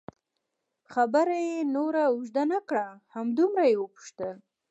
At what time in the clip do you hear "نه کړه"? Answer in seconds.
2.51-2.87